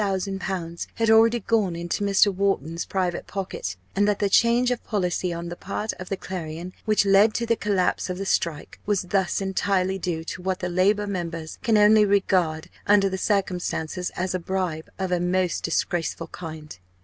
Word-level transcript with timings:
_had 0.95 1.11
already 1.11 1.39
gone 1.39 1.75
into 1.75 2.03
Mr. 2.03 2.33
Wharton's 2.33 2.85
private 2.85 3.27
pocket; 3.27 3.75
and 3.95 4.07
that 4.07 4.17
the 4.17 4.31
change 4.31 4.71
of 4.71 4.83
policy 4.83 5.31
on 5.31 5.49
the 5.49 5.55
part 5.55 5.93
of 5.99 6.09
the 6.09 6.17
Clarion, 6.17 6.73
which 6.85 7.05
led 7.05 7.35
to 7.35 7.45
the 7.45 7.55
collapse 7.55 8.09
of 8.09 8.17
the 8.17 8.25
strike, 8.25 8.79
was 8.87 9.03
thus 9.03 9.41
entirely 9.41 9.99
due 9.99 10.23
to 10.23 10.41
what 10.41 10.57
the 10.59 10.69
Labour 10.69 11.05
members 11.05 11.59
can 11.61 11.77
only 11.77 12.03
regard 12.03 12.67
under 12.87 13.09
the 13.09 13.17
circumstances 13.19 14.09
as 14.15 14.33
a 14.33 14.39
bribe 14.39 14.89
of 14.97 15.11
a 15.11 15.19
most 15.19 15.63
disgraceful 15.63 16.29
kind. 16.29 16.79